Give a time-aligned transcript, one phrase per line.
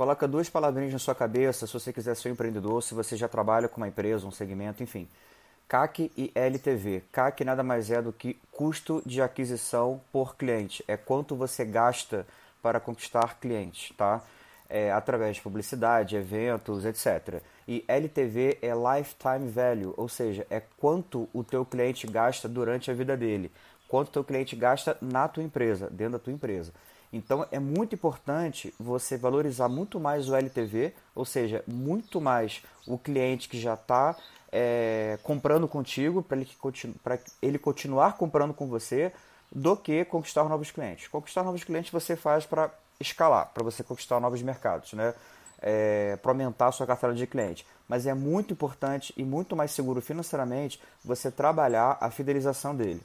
[0.00, 3.28] Coloca duas palavrinhas na sua cabeça se você quiser ser um empreendedor, se você já
[3.28, 5.06] trabalha com uma empresa, um segmento, enfim.
[5.68, 7.02] CAC e LTV.
[7.12, 10.82] CAC nada mais é do que custo de aquisição por cliente.
[10.88, 12.26] É quanto você gasta
[12.62, 14.22] para conquistar clientes, tá?
[14.70, 17.42] É, através de publicidade, eventos, etc.
[17.68, 22.94] E LTV é Lifetime Value, ou seja, é quanto o teu cliente gasta durante a
[22.94, 23.52] vida dele,
[23.86, 26.72] quanto o teu cliente gasta na tua empresa, dentro da tua empresa.
[27.12, 32.96] Então é muito importante você valorizar muito mais o LTV, ou seja, muito mais o
[32.96, 34.16] cliente que já está
[34.52, 36.48] é, comprando contigo, para ele,
[37.42, 39.12] ele continuar comprando com você,
[39.52, 41.08] do que conquistar novos clientes.
[41.08, 45.14] Conquistar novos clientes você faz para escalar, para você conquistar novos mercados, né?
[45.62, 47.66] É, para aumentar a sua carteira de cliente.
[47.86, 53.02] Mas é muito importante e muito mais seguro financeiramente você trabalhar a fidelização dele.